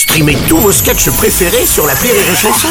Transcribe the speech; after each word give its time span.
Streamez 0.00 0.38
tous 0.48 0.56
vos 0.56 0.72
sketchs 0.72 1.10
préférés 1.10 1.66
sur 1.66 1.86
la 1.86 1.92
Rire 1.92 2.14
et 2.14 2.34
Chanson. 2.34 2.68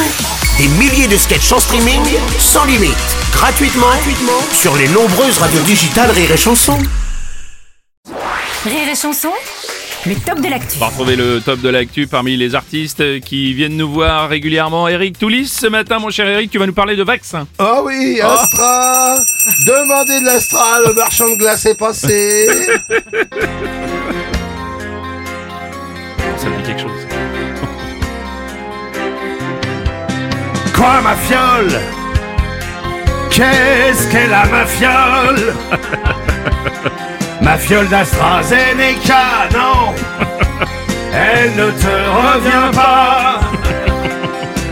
Des 0.57 0.67
milliers 0.67 1.07
de 1.07 1.15
sketchs 1.15 1.51
en 1.51 1.59
streaming, 1.59 2.01
sans 2.39 2.65
limite, 2.65 2.97
gratuitement, 3.31 3.85
gratuitement 3.85 4.41
sur 4.51 4.75
les 4.75 4.87
nombreuses 4.87 5.37
radios 5.37 5.61
digitales 5.61 6.09
Rire 6.09 6.31
et 6.31 6.37
Chanson. 6.37 6.79
Rire 8.65 8.89
et 8.91 8.95
chanson, 8.95 9.29
le 10.07 10.15
top 10.15 10.41
de 10.41 10.49
l'actu. 10.49 10.77
On 10.77 10.79
va 10.79 10.87
retrouver 10.87 11.15
le 11.15 11.39
top 11.39 11.59
de 11.61 11.69
l'actu 11.69 12.07
parmi 12.07 12.35
les 12.35 12.55
artistes 12.55 13.19
qui 13.19 13.53
viennent 13.53 13.77
nous 13.77 13.91
voir 13.91 14.27
régulièrement. 14.27 14.87
Eric 14.87 15.19
Toulis, 15.19 15.47
ce 15.47 15.67
matin, 15.67 15.99
mon 15.99 16.09
cher 16.09 16.27
Eric, 16.27 16.49
tu 16.49 16.57
vas 16.57 16.65
nous 16.65 16.73
parler 16.73 16.95
de 16.95 17.03
vaccins. 17.03 17.47
Ah 17.59 17.83
oui, 17.83 18.19
Astra 18.21 19.19
Demandez 19.67 20.19
de 20.21 20.25
l'Astra, 20.25 20.79
le 20.87 20.93
marchand 20.93 21.29
de 21.29 21.35
glace 21.35 21.67
est 21.67 21.77
passé 21.77 22.47
Quoi 30.79 31.01
ma 31.01 31.13
fiole? 31.27 31.77
Qu'est-ce 33.29 34.07
qu'elle 34.09 34.33
a 34.33 34.45
ma 34.45 34.65
fiole? 34.65 35.53
Ma 37.41 37.57
fiole 37.57 37.87
d'AstraZeneca, 37.87 39.49
non. 39.53 39.93
Elle 41.13 41.51
ne 41.55 41.71
te 41.71 41.95
revient 42.21 42.71
pas. 42.73 43.39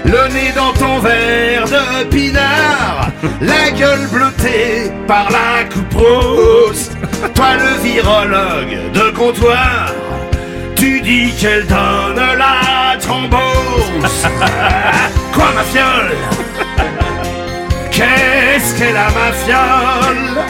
Le 0.06 0.34
nez 0.34 0.54
dans 0.56 0.72
ton 0.74 1.00
verre 1.00 1.66
de 1.66 2.06
pinard. 2.06 3.10
La 3.42 3.72
gueule 3.72 4.08
bleutée 4.08 4.92
par 5.08 5.28
la 5.30 5.66
coupe 5.66 6.04
Toi 7.36 7.56
le 7.58 7.82
virologue 7.84 8.92
de 8.94 9.10
comptoir 9.18 9.92
Tu 10.76 11.02
dis 11.02 11.34
qu'elle 11.38 11.66
donne 11.68 12.38
la 12.38 12.77
thrombose 13.00 14.28
Quoi 15.34 15.52
ma 15.56 15.64
fiole? 15.64 16.16
Qu'est-ce 17.92 18.76
qu'elle 18.78 18.98
a 18.98 19.10
ma 19.10 19.32
fiole? 19.44 20.44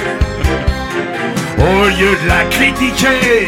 Au 1.59 1.85
lieu 1.85 2.15
de 2.23 2.27
la 2.27 2.43
critiquer 2.49 3.47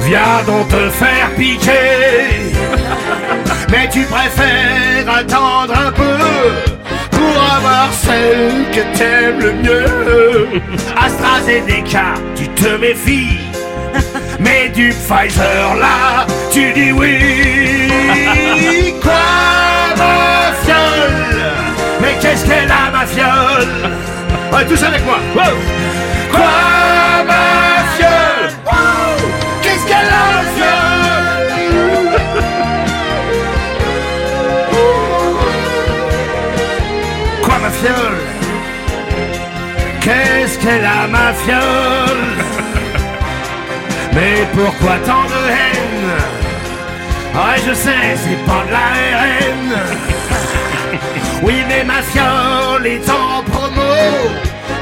Viens 0.00 0.42
donc 0.46 0.68
te 0.68 0.88
faire 0.90 1.30
piquer. 1.36 2.52
Mais 3.70 3.88
tu 3.90 4.04
préfères 4.04 5.06
attendre 5.06 5.74
un 5.86 5.92
peu 5.92 6.18
Pour 7.10 7.42
avoir 7.56 7.92
celle 7.92 8.64
que 8.72 8.96
t'aimes 8.96 9.40
le 9.40 9.52
mieux. 9.52 10.62
AstraZeneca, 10.96 12.14
tu 12.34 12.48
te 12.48 12.76
méfies 12.78 13.47
mais 14.40 14.68
du 14.68 14.90
Pfizer 14.90 15.74
là, 15.78 16.26
tu 16.50 16.72
dis 16.72 16.92
oui. 16.92 17.88
Quoi, 19.02 19.12
ma 19.96 20.52
fiole? 20.64 21.52
Mais 22.00 22.14
qu'est-ce 22.20 22.44
qu'elle 22.44 22.70
a, 22.70 22.90
ma 22.90 23.06
fiole? 23.06 23.68
Ouais, 24.52 24.64
tous 24.66 24.82
avec 24.82 25.04
moi. 25.04 25.18
Wow. 25.34 25.56
Quoi, 26.30 27.24
ma 27.26 27.84
fiole? 27.96 28.50
Wow. 28.64 29.16
Qu'est-ce 29.62 29.86
qu'elle 29.86 30.08
a, 30.08 30.24
ma 30.32 30.42
fiole? 30.56 31.88
Quoi, 37.42 37.54
ma 37.62 37.70
fiole? 37.70 38.18
Qu'est-ce 40.00 40.58
qu'elle 40.58 40.84
a, 40.84 41.06
ma 41.08 41.32
fiole? 41.34 42.47
Mais 44.18 44.46
pourquoi 44.52 44.96
tant 45.06 45.24
de 45.34 45.42
haine? 45.56 46.10
Ouais, 47.34 47.58
je 47.66 47.72
sais, 47.72 48.16
c'est 48.16 48.44
pas 48.46 48.64
de 48.66 48.72
la 48.72 48.86
RN. 49.22 49.68
Oui, 51.42 51.62
mais 51.68 51.84
ma 51.84 52.02
fiole 52.02 52.84
est 52.84 53.08
en 53.08 53.44
promo. 53.48 53.92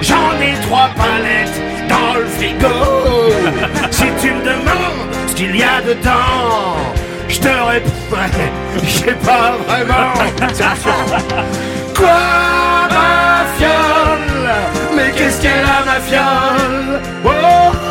J'en 0.00 0.32
ai 0.40 0.54
trois 0.66 0.88
palettes 0.96 1.60
dans 1.86 2.14
le 2.14 2.24
frigo. 2.24 2.76
Si 3.90 4.06
tu 4.20 4.30
me 4.32 4.40
demandes 4.42 5.10
ce 5.28 5.34
qu'il 5.34 5.54
y 5.56 5.62
a 5.62 5.80
dedans, 5.82 6.76
je 7.28 7.38
te 7.40 7.48
réponds, 7.48 7.92
je 8.82 8.90
sais 8.90 9.16
pas 9.24 9.52
vraiment. 9.66 10.14
Quoi, 11.94 12.20
ma 12.96 13.44
fiole? 13.58 14.50
Mais 14.96 15.10
qu'est-ce 15.12 15.42
qu'elle 15.42 15.64
a, 15.64 15.84
ma 15.84 16.00
fiole? 16.00 17.00
Oh, 17.24 17.85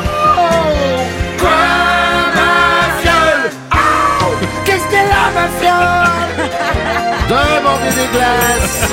Demandez 7.28 7.94
des 7.96 8.08
glaces. 8.14 8.90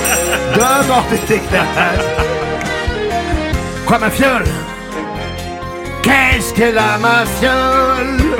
Demandez 0.54 1.20
des 1.28 1.40
glaces. 1.48 2.08
Quoi, 3.86 3.98
ma 3.98 4.10
fiole? 4.10 4.44
Qu'est-ce 6.02 6.54
qu'elle 6.54 6.78
a, 6.78 6.98
ma 6.98 7.24
fiole? 7.38 8.36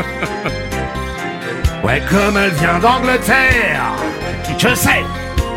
Ouais, 1.84 2.02
comme 2.10 2.36
elle 2.36 2.52
vient 2.52 2.78
d'Angleterre. 2.78 3.92
Je 4.58 4.75
sais, 4.75 5.02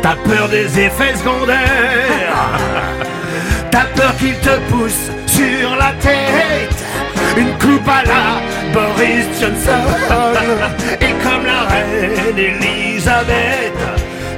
t'as 0.02 0.16
peur 0.16 0.48
des 0.48 0.80
effets 0.80 1.14
secondaires. 1.14 1.58
T'as 3.70 3.84
peur 3.94 4.14
qu'il 4.18 4.34
te 4.40 4.58
pousse 4.70 5.10
sur 5.26 5.76
la 5.76 5.92
tête. 6.00 6.84
Une 7.36 7.52
coupe 7.58 7.88
à 7.88 8.02
la 8.04 8.40
Boris 8.72 9.26
Johnson. 9.40 9.84
Et 11.00 11.12
comme 11.22 11.46
la 11.46 11.62
reine 11.72 12.36
Elisabeth 12.36 13.85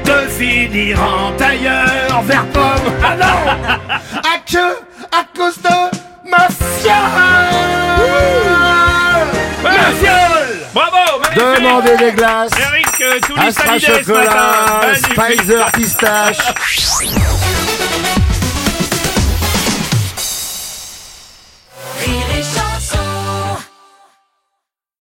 De 0.08 0.26
finir 0.30 0.98
en 1.02 1.32
tailleur 1.36 2.22
vers 2.22 2.46
pomme. 2.46 2.92
Ah 3.04 3.14
non 3.14 3.26
À 4.32 4.38
que 4.50 4.78
à 5.12 5.24
cause 5.36 5.60
de 5.60 6.30
ma 6.30 6.48
fiole. 6.78 6.94
Ma 9.62 9.70
fiole 10.00 10.56
Bravo 10.72 10.96
magnifique. 11.20 11.62
Demandez 11.62 11.96
des 11.98 12.12
glaces. 12.12 12.52
Eric 12.58 13.00
euh, 13.02 13.46
Astra 13.46 13.78
chocolat. 13.78 14.94
Spicer 14.96 15.64
pistache 15.74 16.38